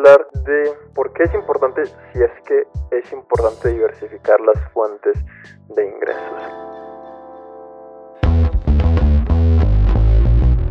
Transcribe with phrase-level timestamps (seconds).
[0.00, 2.62] hablar de por qué es importante, si es que
[2.96, 5.18] es importante diversificar las fuentes
[5.76, 6.22] de ingresos.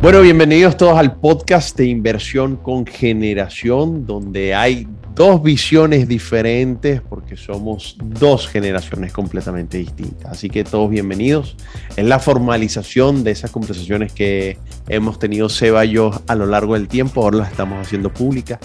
[0.02, 7.36] Bueno, bienvenidos todos al podcast de inversión con generación, donde hay dos visiones diferentes porque
[7.36, 10.32] somos dos generaciones completamente distintas.
[10.32, 11.56] Así que todos bienvenidos.
[11.96, 14.58] Es la formalización de esas conversaciones que
[14.88, 17.22] hemos tenido Seba y yo a lo largo del tiempo.
[17.22, 18.58] Ahora las estamos haciendo públicas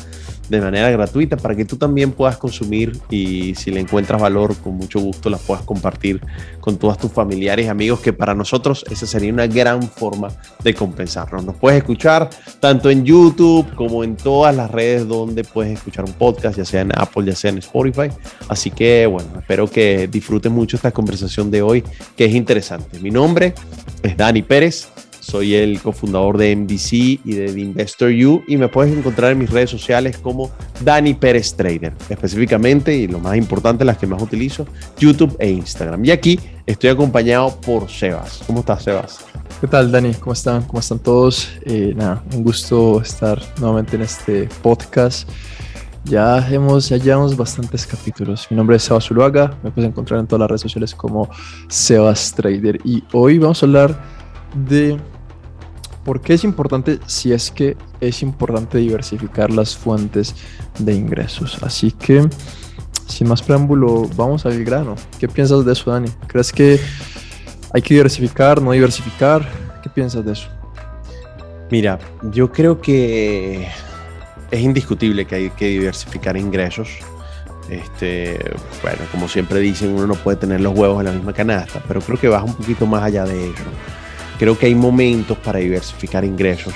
[0.49, 4.75] de manera gratuita para que tú también puedas consumir y si le encuentras valor, con
[4.75, 6.21] mucho gusto las puedas compartir
[6.59, 10.29] con todos tus familiares y amigos, que para nosotros esa sería una gran forma
[10.63, 11.45] de compensarnos.
[11.45, 16.13] Nos puedes escuchar tanto en YouTube como en todas las redes donde puedes escuchar un
[16.13, 18.09] podcast, ya sea en Apple, ya sea en Spotify.
[18.47, 21.83] Así que bueno, espero que disfruten mucho esta conversación de hoy,
[22.15, 22.99] que es interesante.
[22.99, 23.53] Mi nombre
[24.03, 24.94] es Dani Pérez.
[25.25, 29.39] Soy el cofundador de MDC y de The Investor You y me puedes encontrar en
[29.39, 30.51] mis redes sociales como
[30.81, 34.67] Dani Pérez Trader, específicamente y lo más importante, las que más utilizo,
[34.99, 36.05] YouTube e Instagram.
[36.05, 38.43] Y aquí estoy acompañado por Sebas.
[38.45, 39.25] ¿Cómo estás, Sebas?
[39.59, 40.13] ¿Qué tal, Dani?
[40.13, 40.61] ¿Cómo están?
[40.61, 41.49] ¿Cómo están todos?
[41.63, 45.27] Eh, nada, un gusto estar nuevamente en este podcast.
[46.03, 48.45] Ya hemos, ya bastantes capítulos.
[48.51, 49.57] Mi nombre es Sebas Zuluaga.
[49.63, 51.27] Me puedes encontrar en todas las redes sociales como
[51.67, 52.79] Sebas Trader.
[52.83, 53.99] Y hoy vamos a hablar
[54.67, 54.99] de
[56.05, 56.99] ¿Por qué es importante?
[57.07, 60.35] Si es que es importante diversificar las fuentes
[60.77, 61.57] de ingresos.
[61.63, 62.29] Así que,
[63.07, 64.95] sin más preámbulo, vamos al grano.
[65.19, 66.09] ¿Qué piensas de eso, Dani?
[66.27, 66.79] ¿Crees que
[67.73, 69.49] hay que diversificar, no diversificar?
[69.81, 70.47] ¿Qué piensas de eso?
[71.71, 71.97] Mira,
[72.31, 73.67] yo creo que
[74.51, 76.89] es indiscutible que hay que diversificar ingresos.
[77.67, 78.37] Este,
[78.83, 81.99] bueno, como siempre dicen, uno no puede tener los huevos en la misma canasta, pero
[81.99, 83.63] creo que vas un poquito más allá de ello
[84.37, 86.73] creo que hay momentos para diversificar ingresos.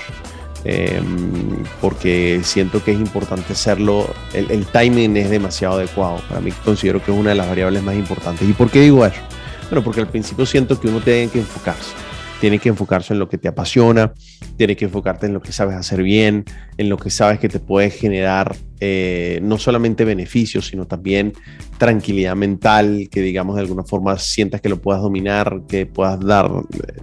[0.66, 6.22] Em, porque siento que es importante hacerlo, el, timing es demasiado adecuado.
[6.28, 8.48] Para mí considero que es una de las variables más importantes.
[8.48, 9.22] ¿Y por qué digo eso?
[9.70, 11.94] Bueno, porque al principio siento que uno tiene que enfocarse.
[12.42, 14.14] Tiene que enfocarse en lo que te apasiona,
[14.56, 16.46] tiene que enfocarte en lo que sabes hacer bien,
[16.78, 21.34] en lo que sabes que te puede generar eh, no solamente beneficios, sino también
[21.78, 26.50] tranquilidad mental, que digamos de alguna forma sientas que lo puedas dominar, que puedas dar
[26.50, 26.99] eh,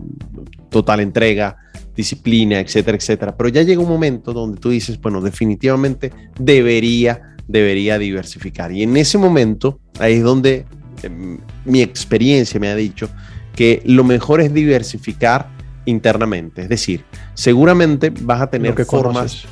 [0.76, 1.56] total entrega,
[1.96, 3.34] disciplina, etcétera, etcétera.
[3.34, 8.72] Pero ya llega un momento donde tú dices, bueno, definitivamente debería, debería diversificar.
[8.72, 10.66] Y en ese momento, ahí es donde
[11.02, 13.08] em, mi experiencia me ha dicho
[13.54, 15.48] que lo mejor es diversificar
[15.86, 16.62] internamente.
[16.62, 19.44] Es decir, seguramente vas a tener formas,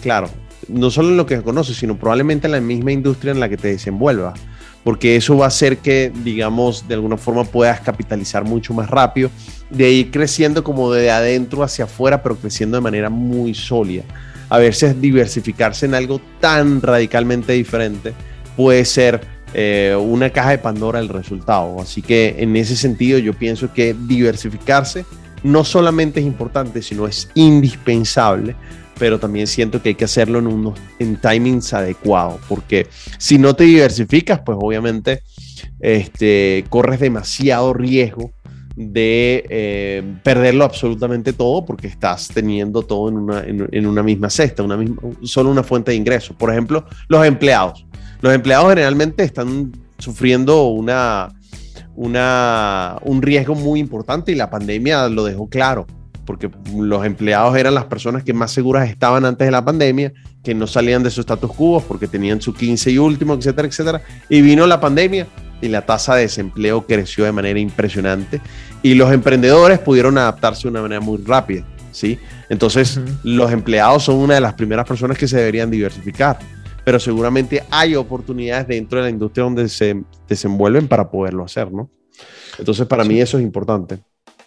[0.00, 0.30] claro,
[0.66, 3.58] no solo en lo que conoces, sino probablemente en la misma industria en la que
[3.58, 4.40] te desenvuelvas
[4.84, 9.30] porque eso va a hacer que, digamos, de alguna forma puedas capitalizar mucho más rápido,
[9.68, 14.04] de ir creciendo como de adentro hacia afuera, pero creciendo de manera muy sólida.
[14.48, 18.14] A veces diversificarse en algo tan radicalmente diferente
[18.56, 19.20] puede ser
[19.54, 21.80] eh, una caja de Pandora el resultado.
[21.80, 25.04] Así que en ese sentido yo pienso que diversificarse
[25.42, 28.56] no solamente es importante, sino es indispensable
[28.98, 32.86] pero también siento que hay que hacerlo en, unos, en timings adecuados, porque
[33.18, 35.22] si no te diversificas, pues obviamente
[35.80, 38.32] este, corres demasiado riesgo
[38.76, 44.62] de eh, perderlo absolutamente todo porque estás teniendo todo en una, en, una misma cesta,
[44.62, 44.78] una
[45.22, 46.36] solo una fuente de ingresos.
[46.36, 47.86] Por ejemplo, los empleados.
[48.20, 51.28] Los empleados generalmente están sufriendo una,
[51.94, 55.86] una, un riesgo muy importante y la pandemia lo dejó claro
[56.24, 60.54] porque los empleados eran las personas que más seguras estaban antes de la pandemia, que
[60.54, 64.02] no salían de su status quo porque tenían su 15 y último, etcétera, etcétera.
[64.28, 65.26] Y vino la pandemia
[65.60, 68.40] y la tasa de desempleo creció de manera impresionante
[68.82, 72.18] y los emprendedores pudieron adaptarse de una manera muy rápida, ¿sí?
[72.48, 76.38] Entonces, los empleados son una de las primeras personas que se deberían diversificar,
[76.84, 81.90] pero seguramente hay oportunidades dentro de la industria donde se desenvuelven para poderlo hacer, ¿no?
[82.58, 84.00] Entonces, para mí eso es importante.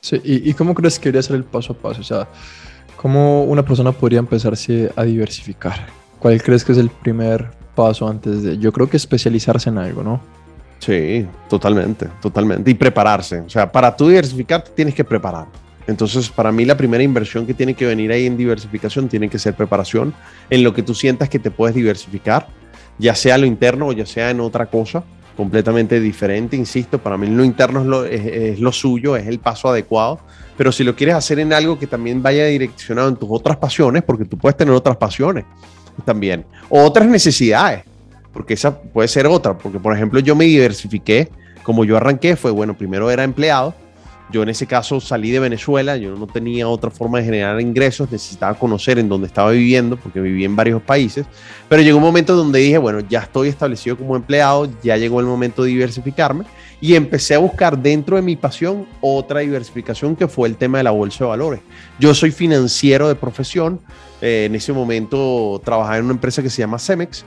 [0.03, 2.01] Sí, ¿y, cómo crees que debería ser el paso a paso?
[2.01, 2.27] O sea,
[2.97, 5.87] ¿cómo una persona podría empezarse a diversificar?
[6.19, 8.57] ¿Cuál crees que es el primer paso antes de...?
[8.57, 10.19] Yo creo que especializarse en algo, ¿no?
[10.79, 12.69] Sí, totalmente, totalmente.
[12.69, 13.39] Y prepararse.
[13.39, 15.45] O sea, para tú diversificarte tienes que preparar.
[15.87, 19.39] Entonces, para mí la primera inversión que tiene que venir ahí en diversificación tiene que
[19.39, 20.13] ser preparación
[20.49, 22.47] en lo que tú sientas que te puedes diversificar,
[22.99, 25.01] ya sea lo interno o ya sea en otra cosa
[25.35, 30.19] completamente diferente, insisto, para mí lo interno es lo, suyo, es el paso adecuado,
[30.57, 34.03] pero si lo quieres hacer en algo que también vaya direccionado en tus otras pasiones,
[34.03, 35.45] porque tú puedes tener otras pasiones
[36.05, 37.83] también, o otras necesidades,
[38.31, 41.29] porque esa puede ser otra, porque por ejemplo yo me diversifiqué,
[41.63, 43.73] como yo arranqué, fue bueno, primero era empleado,
[44.33, 48.11] Yo en ese caso salí de Venezuela, yo no tenía otra forma de generar ingresos,
[48.11, 51.27] necesitaba conocer en dónde estaba viviendo, porque viví en varios países,
[51.69, 55.27] pero llegó un momento donde dije, bueno, ya estoy establecido como empleado, ya llegó el
[55.27, 56.45] momento de diversificarme
[56.81, 60.85] y empecé a buscar dentro de mi pasión otra diversificación que fue el tema de
[60.85, 61.59] la bolsa de valores.
[61.99, 63.81] Yo soy financiero de profesión,
[64.19, 67.23] eh, en ese momento trabajaba en una empresa que se llama Cemex,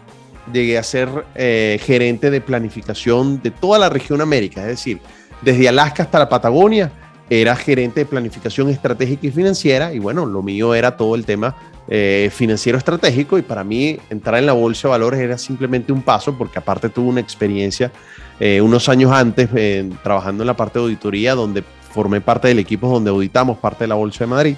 [0.53, 4.99] llegué a ser eh, gerente de planificación de toda la región América, es decir,
[5.43, 6.91] desde Alaska hasta la Patagonia,
[7.29, 11.57] era gerente de planificación estratégica y financiera y bueno, lo mío era todo el tema
[11.89, 16.03] eh, financiero estratégico y para mí entrar en la bolsa de valores era simplemente un
[16.03, 17.93] paso porque aparte tuve una experiencia
[18.39, 22.59] eh, unos años antes eh, trabajando en la parte de auditoría donde formé parte del
[22.59, 24.57] equipo donde auditamos parte de la bolsa de Madrid.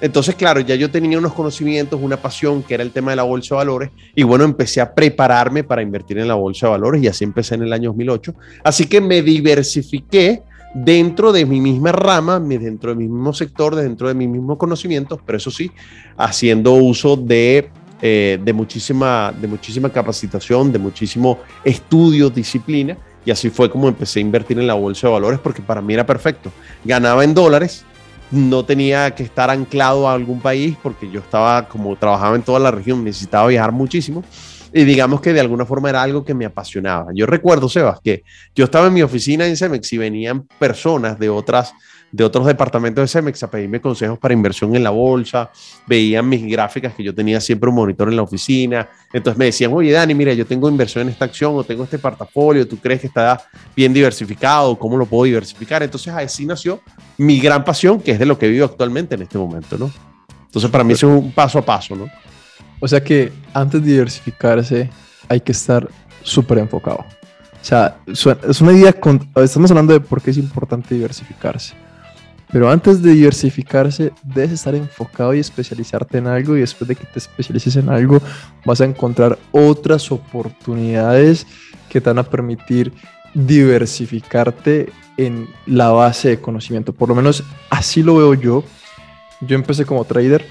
[0.00, 3.22] Entonces, claro, ya yo tenía unos conocimientos, una pasión que era el tema de la
[3.22, 7.02] bolsa de valores y bueno, empecé a prepararme para invertir en la bolsa de valores
[7.02, 8.34] y así empecé en el año 2008.
[8.64, 10.42] Así que me diversifiqué
[10.74, 15.20] dentro de mi misma rama, dentro de mi mismo sector, dentro de mis mismos conocimientos,
[15.24, 15.70] pero eso sí,
[16.16, 17.70] haciendo uso de,
[18.02, 22.98] eh, de, muchísima, de muchísima capacitación, de muchísimo estudio, disciplina.
[23.24, 25.94] Y así fue como empecé a invertir en la bolsa de valores porque para mí
[25.94, 26.52] era perfecto.
[26.84, 27.86] Ganaba en dólares,
[28.30, 32.58] no tenía que estar anclado a algún país porque yo estaba, como trabajaba en toda
[32.58, 34.24] la región, necesitaba viajar muchísimo.
[34.72, 37.12] Y digamos que de alguna forma era algo que me apasionaba.
[37.14, 38.24] Yo recuerdo, Sebas, que
[38.56, 41.72] yo estaba en mi oficina en Cemex y venían personas de otras
[42.14, 45.50] de otros departamentos de Cemex a pedirme consejos para inversión en la bolsa,
[45.84, 49.72] veían mis gráficas que yo tenía siempre un monitor en la oficina, entonces me decían,
[49.72, 53.00] oye Dani, mira, yo tengo inversión en esta acción o tengo este portafolio, ¿tú crees
[53.00, 53.42] que está
[53.74, 54.78] bien diversificado?
[54.78, 55.82] ¿Cómo lo puedo diversificar?
[55.82, 56.80] Entonces así nació
[57.18, 59.90] mi gran pasión, que es de lo que vivo actualmente en este momento, ¿no?
[60.46, 62.06] Entonces para mí es un paso a paso, ¿no?
[62.78, 64.88] O sea que antes de diversificarse
[65.28, 65.88] hay que estar
[66.22, 66.98] súper enfocado.
[67.60, 71.74] O sea, es una idea, con, estamos hablando de por qué es importante diversificarse.
[72.54, 77.04] Pero antes de diversificarse, debes estar enfocado y especializarte en algo y después de que
[77.04, 78.22] te especialices en algo,
[78.64, 81.48] vas a encontrar otras oportunidades
[81.88, 82.92] que te van a permitir
[83.34, 86.92] diversificarte en la base de conocimiento.
[86.92, 88.62] Por lo menos así lo veo yo.
[89.40, 90.46] Yo empecé como trader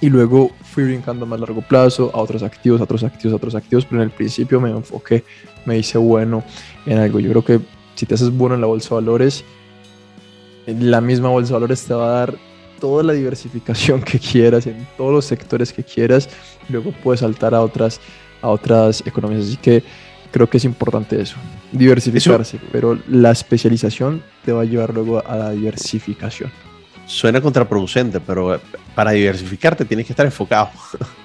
[0.00, 3.36] y luego fui brincando a más largo plazo a otros activos, a otros activos, a
[3.36, 5.22] otros activos, pero en el principio me enfoqué,
[5.66, 6.42] me hice bueno
[6.84, 7.20] en algo.
[7.20, 7.60] Yo creo que
[7.94, 9.44] si te haces bueno en la bolsa de valores,
[10.66, 12.34] la misma bolsa de valores te va a dar
[12.80, 16.28] toda la diversificación que quieras en todos los sectores que quieras.
[16.68, 18.00] Luego puedes saltar a otras,
[18.40, 19.46] a otras economías.
[19.46, 19.82] Así que
[20.32, 21.36] creo que es importante eso,
[21.70, 22.58] diversificarse.
[22.72, 26.50] Pero la especialización te va a llevar luego a la diversificación.
[27.06, 28.60] Suena contraproducente, pero
[28.94, 30.70] para diversificarte tienes que estar enfocado.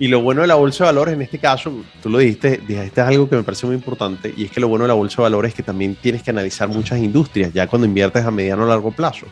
[0.00, 3.00] Y lo bueno de la bolsa de valores, en este caso, tú lo dijiste, dijiste
[3.00, 5.22] algo que me parece muy importante, y es que lo bueno de la bolsa de
[5.22, 8.68] valores es que también tienes que analizar muchas industrias, ya cuando inviertes a mediano o
[8.68, 9.26] largo plazo.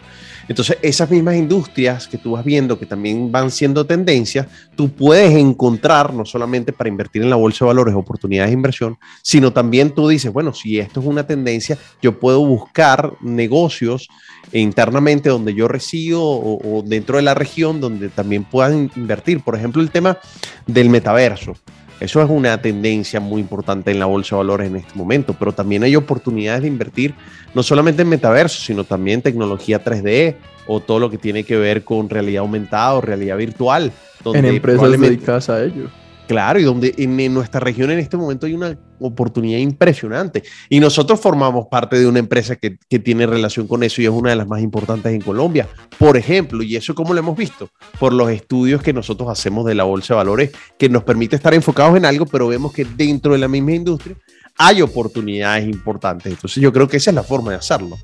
[0.49, 4.47] Entonces, esas mismas industrias que tú vas viendo que también van siendo tendencias,
[4.77, 8.99] tú puedes encontrar, no solamente para invertir en la bolsa de valores, oportunidades de inversión,
[9.23, 14.09] sino también tú dices, bueno, si esto es una tendencia, yo puedo buscar negocios
[14.53, 19.41] internamente donde yo resido o, dentro de la región donde también puedan invertir.
[19.41, 20.19] Por ejemplo, el tema
[20.67, 21.55] del metaverso.
[21.99, 25.53] Eso es una tendencia muy importante en la bolsa de valores en este momento, pero
[25.53, 27.15] también hay oportunidades de invertir
[27.55, 30.37] no solamente en metaverso, sino también en tecnología 3D
[30.67, 33.93] o todo lo que tiene que ver con realidad aumentada o realidad virtual.
[34.25, 35.89] en empresas dedicadas a ello.
[36.27, 40.43] Claro, y donde en, nuestra región en este momento hay una oportunidad impresionante.
[40.69, 44.11] Y nosotros formamos parte de una empresa que, que, tiene relación con eso y es
[44.11, 45.69] una de las más importantes en Colombia.
[45.99, 49.75] Por ejemplo, y eso como lo hemos visto, por los estudios que nosotros hacemos de
[49.75, 53.33] la Bolsa de Valores, que nos permite estar enfocados en algo, pero vemos que dentro
[53.33, 54.17] de la misma industria
[54.59, 56.33] hay oportunidades importantes.
[56.33, 57.97] Entonces yo creo que esa es la forma de hacerlo.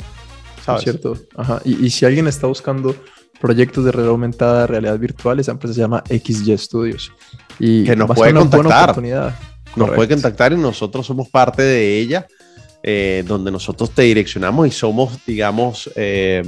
[0.65, 0.83] ¿sabes?
[0.83, 1.17] cierto.
[1.37, 1.61] Ajá.
[1.65, 2.95] Y, y si alguien está buscando
[3.43, 7.13] proyectos de realidad aumentada, realidad virtual, esa empresa se llama XY Studios.
[7.59, 9.03] Y que nos puede contactar.
[9.75, 12.27] Nos puede contactar y nosotros somos parte de ella.
[12.85, 16.43] Eh, donde nosotros te direccionamos y somos, digamos, eh,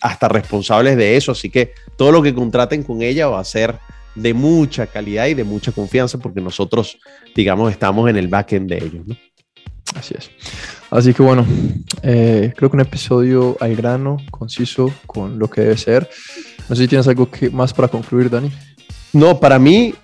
[0.00, 1.32] hasta responsables de eso.
[1.32, 3.74] Así que todo lo que contraten con ella va a ser
[4.14, 6.98] de mucha calidad y de mucha confianza porque nosotros,
[7.34, 9.06] digamos, estamos en el backend de ellos.
[9.06, 9.16] ¿no?
[9.96, 10.30] Así es.
[10.90, 11.44] Así que bueno,
[12.02, 16.08] eh, creo que un episodio al grano, conciso, con lo que debe ser.
[16.68, 18.50] No sé si tienes algo que, más para concluir, Dani.
[19.12, 19.94] No, para mí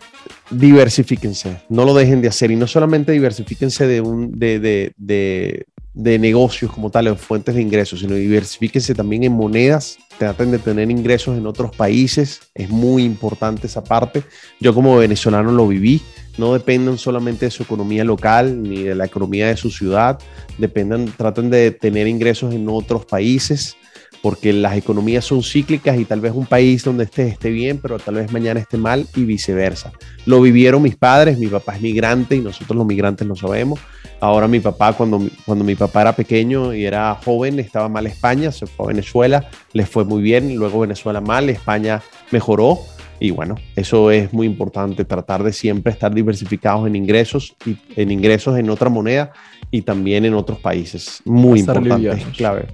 [0.52, 2.50] diversifíquense, no lo dejen de hacer.
[2.50, 7.54] Y no solamente diversifíquense de, un, de, de, de, de negocios como tal, en fuentes
[7.54, 12.70] de ingresos, sino diversifíquense también en monedas, traten de tener ingresos en otros países, es
[12.70, 14.22] muy importante esa parte.
[14.60, 16.00] Yo como venezolano lo viví,
[16.38, 20.18] no dependan solamente de su economía local ni de la economía de su ciudad,
[20.58, 23.76] dependan, traten de tener ingresos en otros países
[24.22, 27.98] porque las economías son cíclicas y tal vez un país donde esté esté bien, pero
[27.98, 29.92] tal vez mañana esté mal y viceversa.
[30.26, 33.80] Lo vivieron mis padres, mi papá es migrante y nosotros los migrantes lo sabemos.
[34.20, 38.52] Ahora mi papá, cuando, cuando mi papá era pequeño y era joven, estaba mal España,
[38.52, 42.00] se fue a Venezuela, les fue muy bien, luego Venezuela mal, España
[42.30, 42.78] mejoró.
[43.18, 48.10] Y bueno, eso es muy importante, tratar de siempre estar diversificados en ingresos y en
[48.10, 49.32] ingresos en otra moneda
[49.70, 51.22] y también en otros países.
[51.24, 52.66] Muy importante, clave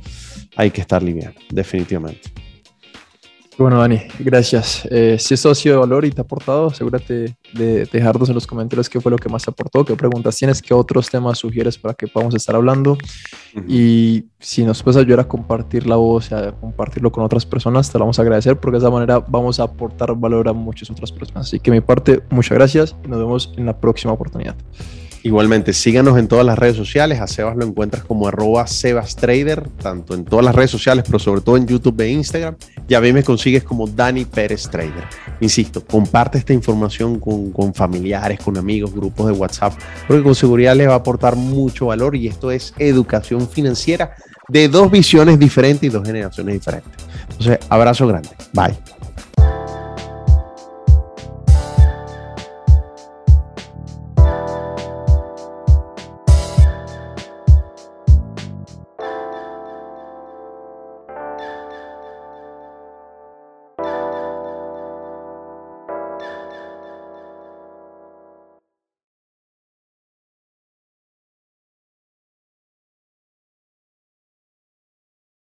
[0.58, 2.30] hay que estar liviano, definitivamente.
[3.56, 4.86] Bueno, Dani, gracias.
[4.90, 8.36] Eh, si esto ha sido de valor y te ha aportado, asegúrate de dejarnos en
[8.36, 11.38] los comentarios qué fue lo que más te aportó, qué preguntas tienes, qué otros temas
[11.38, 12.96] sugieres para que podamos estar hablando.
[13.66, 17.98] Y si nos puedes ayudar a compartir la voz, a compartirlo con otras personas, te
[17.98, 21.10] lo vamos a agradecer porque de esa manera vamos a aportar valor a muchas otras
[21.10, 21.46] personas.
[21.46, 24.56] Así que mi parte, muchas gracias y nos vemos en la próxima oportunidad.
[25.22, 27.20] Igualmente, síganos en todas las redes sociales.
[27.20, 31.18] A Sebas lo encuentras como arroba Sebas Trader, tanto en todas las redes sociales, pero
[31.18, 32.56] sobre todo en YouTube e Instagram.
[32.88, 35.04] Y a mí me consigues como Dani Pérez Trader.
[35.40, 39.74] Insisto, comparte esta información con, con familiares, con amigos, grupos de WhatsApp,
[40.06, 44.14] porque con seguridad les va a aportar mucho valor y esto es educación financiera
[44.48, 46.92] de dos visiones diferentes y dos generaciones diferentes.
[47.30, 48.30] Entonces, abrazo grande.
[48.52, 48.76] Bye.